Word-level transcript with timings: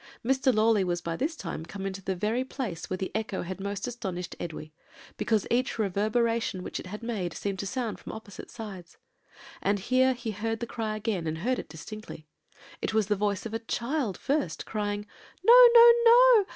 "Mr. 0.25 0.51
Lawley 0.51 0.83
was 0.83 0.99
by 0.99 1.15
this 1.15 1.35
time 1.35 1.63
come 1.63 1.85
into 1.85 2.01
the 2.03 2.15
very 2.15 2.43
place 2.43 2.89
where 2.89 2.97
the 2.97 3.11
echo 3.13 3.43
had 3.43 3.59
most 3.59 3.85
astonished 3.85 4.35
Edwy, 4.39 4.73
because 5.15 5.45
each 5.51 5.77
reverberation 5.77 6.63
which 6.63 6.79
it 6.79 6.87
had 6.87 7.03
made 7.03 7.35
seemed 7.35 7.59
to 7.59 7.67
sound 7.67 7.99
from 7.99 8.11
opposite 8.11 8.49
sides; 8.49 8.97
and 9.61 9.77
here 9.77 10.13
he 10.15 10.31
heard 10.31 10.59
the 10.59 10.65
cry 10.65 10.95
again, 10.95 11.27
and 11.27 11.37
heard 11.37 11.59
it 11.59 11.69
distinctly. 11.69 12.25
It 12.81 12.95
was 12.95 13.09
the 13.09 13.15
voice 13.15 13.45
of 13.45 13.53
a 13.53 13.59
child 13.59 14.17
first, 14.17 14.65
crying, 14.65 15.05
'No! 15.43 15.67
no! 15.71 15.91
no! 16.03 16.45